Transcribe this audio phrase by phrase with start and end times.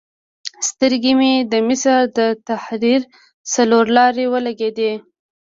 [0.69, 3.01] سترګې مې د مصر د تحریر
[3.53, 4.91] څلور لارې ولګېدې.